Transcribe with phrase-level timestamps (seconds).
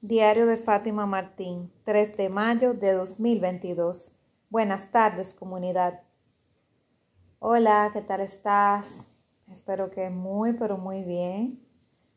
[0.00, 4.12] Diario de Fátima Martín, 3 de mayo de 2022.
[4.48, 6.02] Buenas tardes, comunidad.
[7.40, 9.10] Hola, ¿qué tal estás?
[9.50, 11.60] Espero que muy, pero muy bien.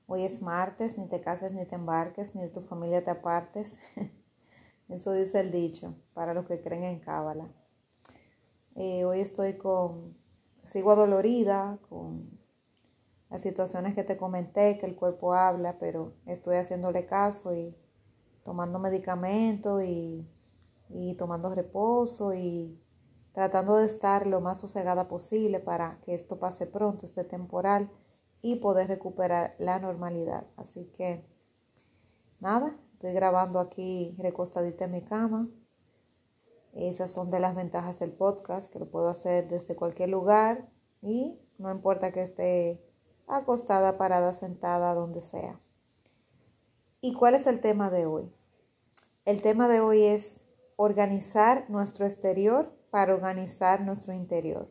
[0.06, 3.80] Hoy es martes, ni te cases ni te embarques, ni de tu familia te apartes.
[4.88, 7.48] Eso dice el dicho, para los que creen en Cábala.
[8.76, 10.16] Eh, hoy estoy con,
[10.62, 12.41] sigo dolorida, con
[13.32, 17.76] las situaciones que te comenté, que el cuerpo habla, pero estoy haciéndole caso y
[18.44, 20.28] tomando medicamentos y,
[20.90, 22.78] y tomando reposo y
[23.32, 27.90] tratando de estar lo más sosegada posible para que esto pase pronto, este temporal,
[28.42, 30.48] y poder recuperar la normalidad.
[30.58, 31.24] Así que,
[32.40, 35.48] nada, estoy grabando aquí recostadita en mi cama.
[36.74, 40.70] Esas son de las ventajas del podcast, que lo puedo hacer desde cualquier lugar
[41.02, 42.91] y no importa que esté
[43.38, 45.60] acostada, parada, sentada, donde sea.
[47.02, 48.32] ¿Y cuál es el tema de hoy?
[49.26, 50.42] El tema de hoy es
[50.76, 54.70] organizar nuestro exterior para organizar nuestro interior.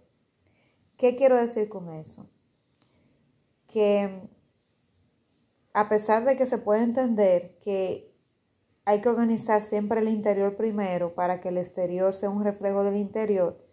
[0.97, 2.27] ¿Qué quiero decir con eso?
[3.67, 4.29] Que
[5.73, 8.13] a pesar de que se puede entender que
[8.85, 12.97] hay que organizar siempre el interior primero para que el exterior sea un reflejo del
[12.97, 13.65] interior,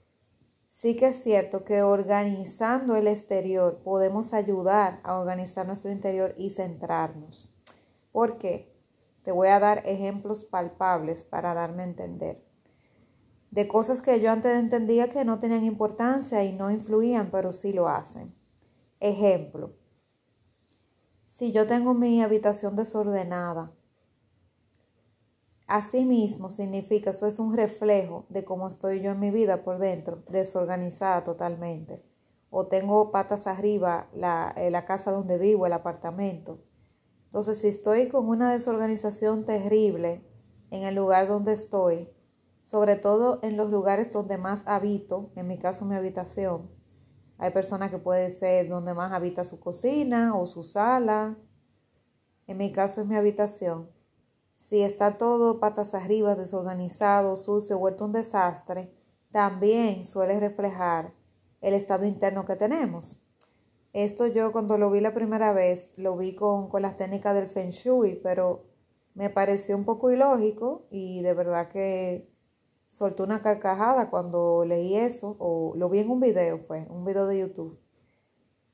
[0.80, 6.52] Sí que es cierto que organizando el exterior podemos ayudar a organizar nuestro interior y
[6.52, 7.52] centrarnos.
[8.12, 8.72] ¿Por qué?
[9.24, 12.46] Te voy a dar ejemplos palpables para darme a entender.
[13.50, 17.74] De cosas que yo antes entendía que no tenían importancia y no influían, pero sí
[17.74, 18.36] lo hacen.
[19.00, 19.74] Ejemplo.
[21.26, 23.72] Si yo tengo mi habitación desordenada,
[25.68, 30.24] Asimismo, significa, eso es un reflejo de cómo estoy yo en mi vida por dentro,
[30.30, 32.02] desorganizada totalmente.
[32.50, 36.64] O tengo patas arriba la, eh, la casa donde vivo, el apartamento.
[37.26, 40.26] Entonces, si estoy con una desorganización terrible
[40.72, 42.10] en el lugar donde estoy,
[42.62, 46.72] sobre todo en los lugares donde más habito, en mi caso mi habitación,
[47.38, 51.38] hay personas que puede ser donde más habita su cocina o su sala,
[52.48, 53.97] en mi caso es mi habitación
[54.58, 58.92] si está todo patas arriba, desorganizado, sucio, vuelto un desastre,
[59.32, 61.14] también suele reflejar
[61.62, 63.20] el estado interno que tenemos.
[63.94, 67.48] Esto yo cuando lo vi la primera vez, lo vi con, con las técnicas del
[67.48, 68.66] Feng Shui, pero
[69.14, 72.30] me pareció un poco ilógico y de verdad que
[72.88, 77.28] soltó una carcajada cuando leí eso, o lo vi en un video, fue un video
[77.28, 77.80] de YouTube.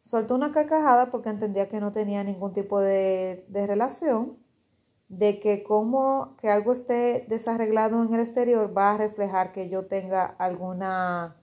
[0.02, 4.43] Soltó una carcajada porque entendía que no tenía ningún tipo de, de relación
[5.18, 9.86] de que como que algo esté desarreglado en el exterior va a reflejar que yo
[9.86, 11.38] tenga alguna,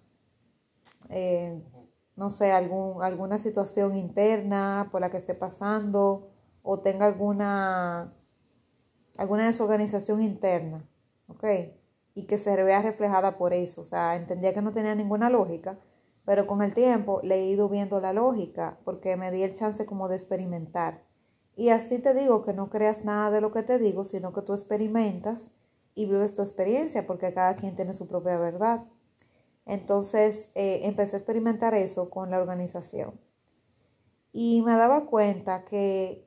[1.08, 1.62] eh,
[2.16, 6.30] no sé, algún, alguna situación interna por la que esté pasando
[6.62, 8.12] o tenga alguna,
[9.16, 10.84] alguna desorganización interna.
[12.14, 13.82] Y que se vea reflejada por eso.
[13.82, 15.78] O sea, entendía que no tenía ninguna lógica,
[16.24, 19.86] pero con el tiempo le he ido viendo la lógica porque me di el chance
[19.86, 21.09] como de experimentar.
[21.60, 24.40] Y así te digo que no creas nada de lo que te digo, sino que
[24.40, 25.50] tú experimentas
[25.94, 28.86] y vives tu experiencia, porque cada quien tiene su propia verdad.
[29.66, 33.20] Entonces eh, empecé a experimentar eso con la organización.
[34.32, 36.26] Y me daba cuenta que,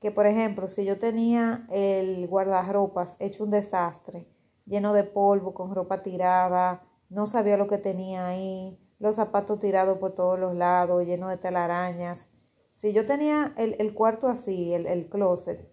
[0.00, 4.26] que, por ejemplo, si yo tenía el guardarropas hecho un desastre,
[4.64, 9.98] lleno de polvo, con ropa tirada, no sabía lo que tenía ahí, los zapatos tirados
[9.98, 12.30] por todos los lados, lleno de telarañas,
[12.80, 15.70] si yo tenía el, cuarto así, el, el closet,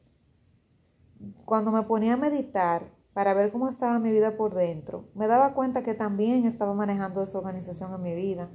[1.45, 5.53] cuando me ponía a meditar para ver cómo estaba mi vida por dentro, me daba
[5.53, 8.49] cuenta que también estaba manejando desorganización en mi vida.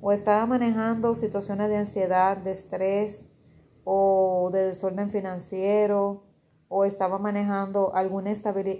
[0.00, 3.26] O estaba manejando situaciones de ansiedad, de estrés
[3.84, 6.24] o de desorden financiero,
[6.68, 8.32] o estaba manejando alguna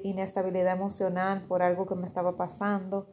[0.02, 3.06] inestabilidad emocional por algo que me estaba pasando.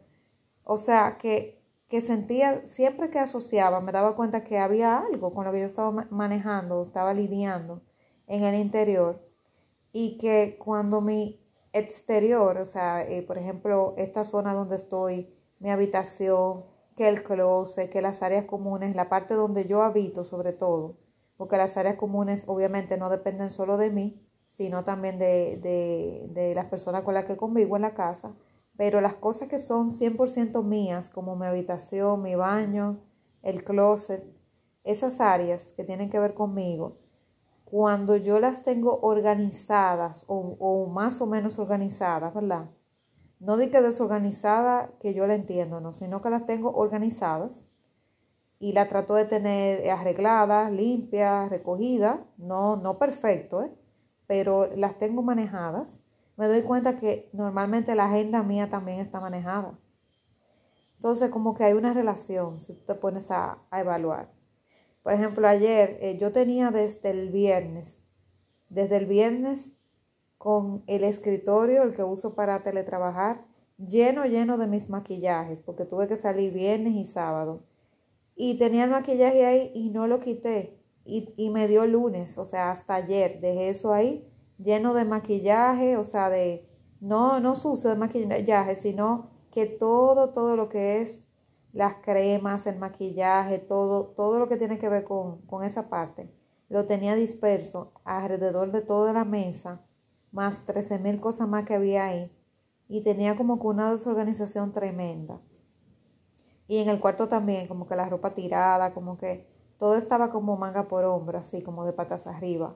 [0.64, 5.46] O sea que que sentía, siempre que asociaba, me daba cuenta que había algo con
[5.46, 7.84] lo que yo estaba manejando, estaba lidiando
[8.28, 9.23] en el interior
[9.91, 11.40] y que cuando mi
[11.73, 15.29] exterior, o sea, eh, por ejemplo, esta zona donde estoy,
[15.59, 16.66] mi habitación,
[16.96, 20.97] que el closet, que las áreas comunes, la parte donde yo habito sobre todo,
[21.38, 26.55] porque las áreas comunes obviamente no dependen solo de mí, sino también de, de, de
[26.55, 28.34] las personas con las que convivo en la casa,
[28.78, 33.00] pero las cosas que son 100% mías, como mi habitación, mi baño,
[33.42, 34.24] el closet,
[34.84, 36.98] esas áreas que tienen que ver conmigo,
[37.66, 42.70] cuando yo las tengo organizadas o, más o menos organizadas, ¿verdad?
[43.40, 47.64] No di que desorganizada que yo la entiendo, no, sino que las tengo organizadas
[48.60, 53.72] y la trato de tener arregladas, limpias, recogidas, no, no perfecto, ¿eh?
[54.28, 56.02] pero las tengo manejadas.
[56.37, 59.79] Me doy cuenta que normalmente la agenda mía también está manejada.
[60.96, 64.32] Entonces, como que hay una relación si tú te pones a, evaluar.
[65.03, 67.99] Por ejemplo, ayer eh, yo tenía desde el viernes,
[68.70, 69.72] desde el viernes
[70.37, 73.46] con el escritorio, el que uso para teletrabajar,
[73.78, 77.64] lleno, lleno de mis maquillajes, porque tuve que salir viernes y sábado.
[78.35, 80.79] Y tenía el maquillaje ahí y no lo quité.
[81.05, 85.97] Y, y me dio lunes, o sea, hasta ayer dejé eso ahí lleno de maquillaje,
[85.97, 86.67] o sea, de,
[86.99, 91.25] no, no sucio de maquillaje, sino que todo, todo lo que es
[91.73, 96.34] las cremas, el maquillaje, todo, todo lo que tiene que ver con, con esa parte,
[96.69, 99.81] lo tenía disperso alrededor de toda la mesa,
[100.31, 102.31] más 13 mil cosas más que había ahí,
[102.87, 105.41] y tenía como que una desorganización tremenda.
[106.67, 109.47] Y en el cuarto también, como que la ropa tirada, como que
[109.78, 112.75] todo estaba como manga por hombro, así como de patas arriba.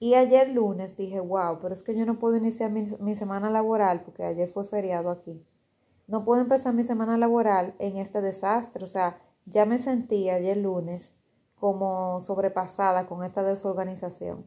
[0.00, 3.50] Y ayer lunes dije, wow, pero es que yo no puedo iniciar mi, mi semana
[3.50, 5.46] laboral, porque ayer fue feriado aquí
[6.10, 8.82] no puedo empezar mi semana laboral en este desastre.
[8.82, 11.12] O sea, ya me sentí ayer lunes
[11.54, 14.44] como sobrepasada con esta desorganización.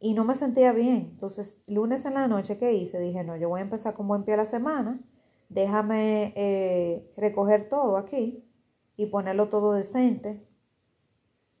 [0.00, 1.10] Y no me sentía bien.
[1.12, 2.98] Entonces, lunes en la noche, ¿qué hice?
[2.98, 5.00] Dije, no, yo voy a empezar con buen pie la semana.
[5.50, 8.48] Déjame eh, recoger todo aquí
[8.96, 10.48] y ponerlo todo decente.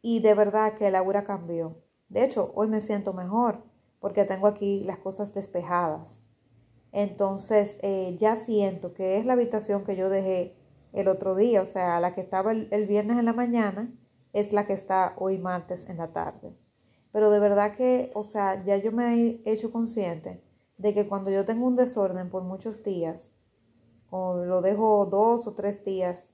[0.00, 1.76] Y de verdad que la aura cambió.
[2.08, 3.62] De hecho, hoy me siento mejor
[4.00, 6.22] porque tengo aquí las cosas despejadas.
[6.92, 10.56] Entonces eh, ya siento que es la habitación que yo dejé
[10.92, 13.92] el otro día, o sea, la que estaba el, el, viernes en la mañana
[14.32, 16.56] es la que está hoy martes en la tarde.
[17.12, 20.42] Pero de verdad que, o sea, ya yo me he hecho consciente
[20.78, 23.32] de que cuando yo tengo un desorden por muchos días,
[24.10, 26.30] o lo dejo dos o tres días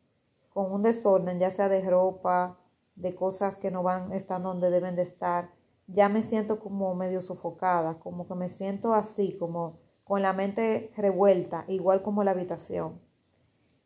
[0.50, 2.58] con un desorden, ya sea de ropa,
[2.94, 5.50] de cosas que no van, están donde deben de estar,
[5.86, 10.90] ya me siento como medio sofocada, como que me siento así, como con la mente
[10.96, 13.00] revuelta, igual como la habitación.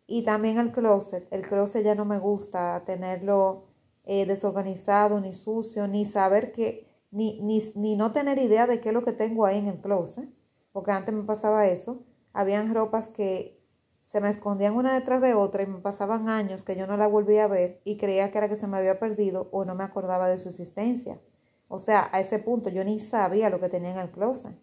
[0.07, 1.29] Y también el closet.
[1.31, 3.67] El closet ya no me gusta tenerlo
[4.05, 8.89] eh, desorganizado, ni sucio, ni saber que, ni, ni, ni no tener idea de qué
[8.89, 10.29] es lo que tengo ahí en el closet.
[10.73, 12.05] Porque antes me pasaba eso.
[12.33, 13.59] Habían ropas que
[14.05, 17.07] se me escondían una detrás de otra y me pasaban años que yo no la
[17.07, 19.85] volvía a ver y creía que era que se me había perdido o no me
[19.85, 21.21] acordaba de su existencia.
[21.69, 24.57] O sea, a ese punto yo ni sabía lo que tenía en el closet.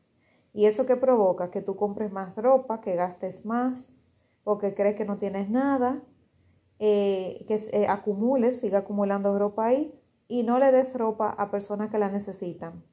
[0.54, 3.94] Y eso que provoca que tú compres más ropa, que gastes más,
[4.44, 6.02] porque crees que no tienes nada,
[6.80, 9.94] eh, que eh, acumules, siga acumulando ropa ahí
[10.28, 12.84] y no le des ropa a personas que la necesitan.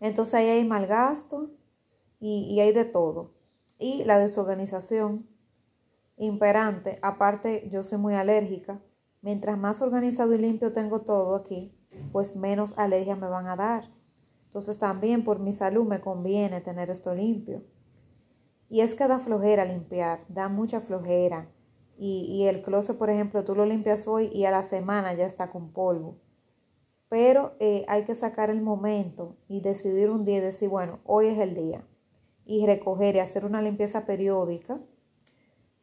[0.00, 1.50] Entonces ahí hay mal gasto
[2.20, 3.34] y hay de todo.
[3.78, 5.28] Y la desorganización
[6.16, 8.80] imperante, aparte yo soy muy alérgica,
[9.20, 11.76] mientras más organizado y limpio tengo todo aquí,
[12.14, 13.90] pues menos alergias me van a dar.
[14.44, 17.64] Entonces también por mi salud me conviene tener esto limpio.
[18.68, 21.50] Y es que da flojera limpiar, da mucha flojera.
[21.98, 25.50] Y, el closet, por ejemplo, tú lo limpias hoy y a la semana ya está
[25.50, 26.20] con polvo.
[27.08, 31.26] Pero eh, hay que sacar el momento y decidir un día y decir, bueno, hoy
[31.26, 31.84] es el día.
[32.44, 34.78] Y recoger y hacer una limpieza periódica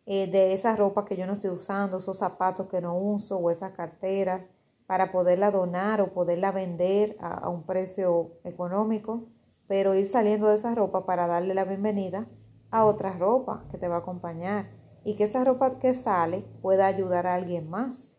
[0.05, 3.51] eh, de esa ropa que yo no estoy usando, esos zapatos que no uso o
[3.51, 4.43] esas carteras
[4.91, 9.29] para poderla donar o poderla vender a, un precio económico,
[9.65, 12.27] pero ir saliendo de esa ropa para darle la bienvenida
[12.71, 14.69] a otra ropa que te va a acompañar
[15.05, 18.11] y que esa ropa que sale pueda ayudar a alguien más,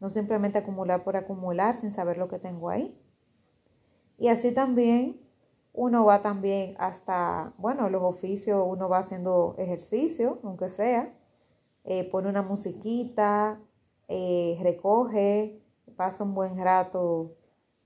[0.00, 2.98] no simplemente acumular por acumular sin saber lo que tengo ahí.
[4.16, 5.20] Y así también
[5.74, 11.12] uno va también hasta, bueno, los oficios, uno va haciendo ejercicio, aunque sea,
[11.84, 13.60] eh, pone una musiquita,
[14.08, 15.60] eh, recoge,
[15.96, 17.36] pasa un buen rato,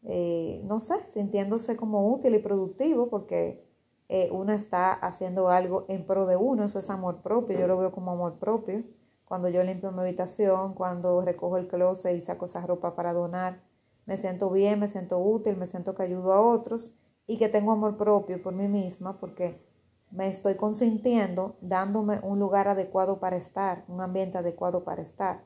[0.04, 3.64] eh, no sé, sintiéndose como útil y productivo porque
[4.08, 7.76] eh, uno está haciendo algo en pro de uno, eso es amor propio, yo lo
[7.78, 8.82] veo como amor propio.
[9.24, 13.60] Cuando yo limpio mi habitación, cuando recojo el closet y saco esa ropa para donar,
[14.06, 16.94] me siento bien, me siento útil, me siento que ayudo a otros
[17.26, 19.62] y que tengo amor propio por mí misma porque
[20.10, 25.44] me estoy consintiendo, dándome un lugar adecuado para estar, un ambiente adecuado para estar.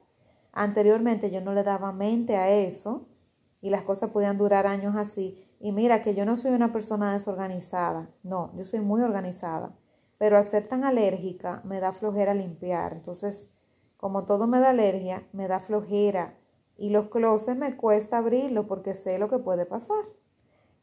[0.52, 3.09] Anteriormente yo no le daba mente a eso
[3.62, 5.49] y las cosas podían durar años así.
[5.59, 9.75] Y mira que yo no soy una persona desorganizada, no, yo soy muy organizada,
[10.18, 12.92] pero al ser tan alérgica me da flojera limpiar.
[12.92, 13.49] Entonces,
[13.97, 16.37] como todo me da alergia, me da flojera
[16.76, 20.04] y los closets me cuesta abrirlo porque sé lo que puede pasar.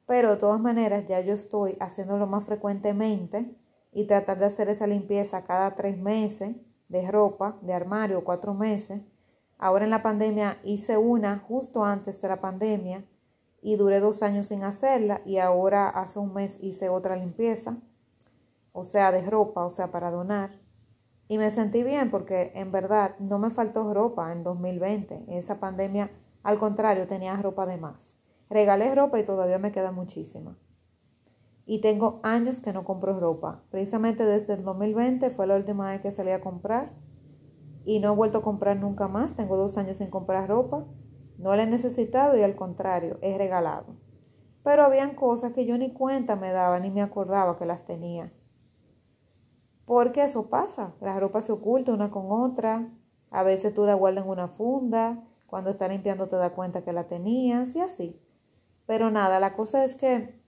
[0.08, 3.54] Pero de todas maneras ya yo estoy haciéndolo más frecuentemente
[3.92, 6.56] y tratar de hacer esa limpieza cada tres meses
[6.88, 9.02] de ropa, de armario, cuatro meses
[9.60, 13.06] Ahora en la pandemia hice una justo antes de la pandemia
[13.62, 17.78] y duré dos años sin hacerla y ahora hace un mes hice otra limpieza,
[18.72, 20.62] o sea, de ropa, o sea, para donar.
[21.28, 25.26] Y me sentí bien porque en verdad no me faltó ropa en 2020.
[25.28, 26.10] En esa pandemia,
[26.42, 28.16] al contrario, tenía ropa de más.
[28.50, 30.58] Regalé ropa y todavía me queda muchísima.
[31.66, 33.62] Y tengo años que no compro ropa.
[33.70, 36.94] Precisamente desde el 2020 fue la última vez que salí a comprar.
[37.90, 39.34] Y no he vuelto a comprar nunca más.
[39.34, 40.86] Tengo dos años sin comprar ropa.
[41.40, 43.96] No la he necesitado y al contrario, he regalado.
[44.62, 48.32] Pero habían cosas que yo ni cuenta me daba ni me acordaba que las tenía.
[49.86, 52.94] Porque eso pasa, la ropa se oculta una con otra,
[53.32, 56.94] a veces tú la guardas en una funda, cuando estás limpiando te das cuenta que
[56.94, 58.22] la tenías y así.
[58.86, 60.40] Pero nada, la cosa es que,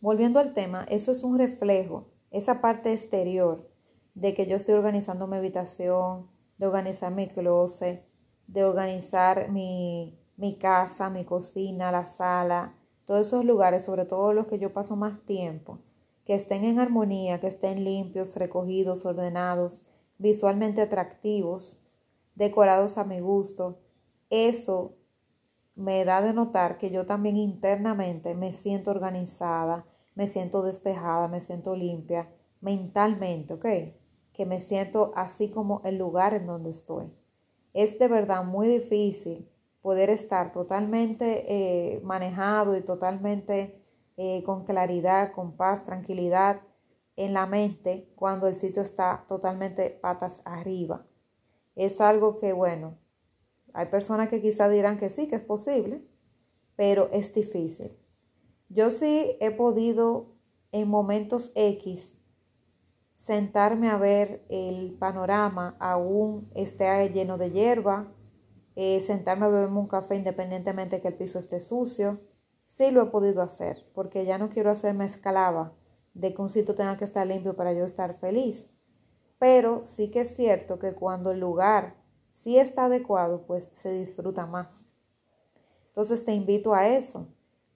[0.00, 3.68] volviendo al tema, eso es un reflejo, esa parte exterior
[4.14, 8.04] de que yo estoy organizando mi habitación, de organizar mi closet,
[8.46, 12.74] de organizar mi, mi casa, mi cocina, la sala,
[13.04, 15.78] todos esos lugares, sobre todo los que yo paso más tiempo,
[16.24, 19.84] que estén en armonía, que estén limpios, recogidos, ordenados,
[20.18, 21.80] visualmente atractivos,
[22.34, 23.78] decorados a mi gusto.
[24.30, 24.96] Eso
[25.74, 31.40] me da de notar que yo también internamente me siento organizada, me siento despejada, me
[31.40, 32.28] siento limpia
[32.60, 33.66] mentalmente, ¿ok?
[34.38, 37.12] Que me siento así como el lugar en donde estoy
[37.78, 39.48] es de verdad muy difícil
[39.82, 43.80] poder estar totalmente eh, manejado y totalmente
[44.16, 46.62] eh, con claridad, con paz, tranquilidad
[47.14, 51.06] en la mente cuando el sitio está totalmente patas arriba.
[51.76, 52.98] Es algo que, bueno,
[53.72, 56.02] hay personas que quizás dirán que sí, que es posible,
[56.74, 57.96] pero es difícil.
[58.68, 60.34] Yo sí he podido
[60.72, 62.17] en momentos X
[63.18, 68.14] sentarme a ver el panorama aún esté lleno de hierba,
[68.76, 72.20] eh, sentarme a beberme un café independientemente que el piso esté sucio.
[72.62, 75.74] Sí lo he podido hacer, porque ya no quiero hacerme esclava
[76.14, 78.70] de que un sitio tenga que estar limpio para yo estar feliz.
[79.38, 81.96] Pero sí que es cierto que cuando el lugar
[82.30, 84.86] sí está adecuado, pues se disfruta más.
[85.88, 87.26] Entonces te invito a eso,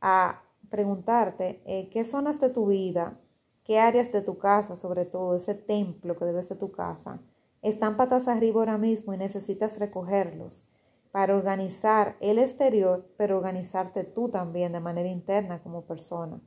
[0.01, 3.19] a preguntarte eh, qué zonas de tu vida
[3.64, 7.21] qué áreas de tu casa, sobre todo ese templo que debe ser tu casa,
[7.62, 10.66] están patas arriba ahora mismo y necesitas recogerlos
[11.12, 16.40] para organizar el exterior, pero organizarte tú también de manera interna como persona.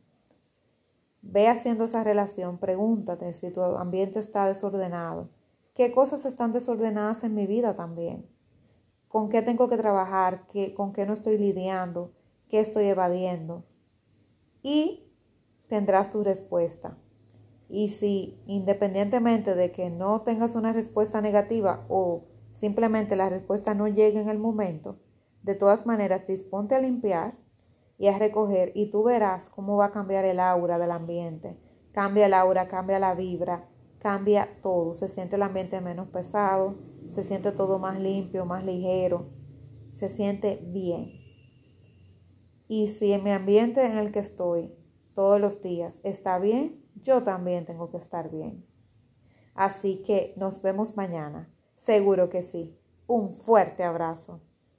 [1.22, 5.29] Ve haciendo esa relación, pregúntate si tu ambiente está desordenado,
[5.74, 8.27] qué cosas están desordenadas en mi vida también,
[9.07, 12.12] con qué tengo que trabajar, ¿Qué, con qué no estoy lidiando,
[12.50, 13.63] qué estoy evadiendo.
[14.62, 15.12] Y
[15.67, 16.98] tendrás tu respuesta.
[17.67, 23.88] Y si independientemente de que no tengas una respuesta negativa o simplemente la respuesta no
[23.88, 25.00] llegue en el momento,
[25.41, 27.38] de todas maneras disponte a limpiar
[27.98, 31.57] y a recoger y tú verás cómo va a cambiar el aura del ambiente.
[31.91, 33.69] Cambia el aura, cambia la vibra,
[34.00, 34.93] cambia todo.
[34.93, 36.75] Se siente el ambiente menos pesado,
[37.07, 39.29] se siente todo más limpio, más ligero,
[39.91, 41.25] se siente bien.
[42.67, 44.74] Y si en mi ambiente en el que estoy
[45.13, 48.66] todos los días está bien, yo también tengo que estar bien.
[49.54, 51.50] Así que nos vemos mañana.
[51.75, 52.78] Seguro que sí.
[53.08, 54.42] Un fuerte abrazo.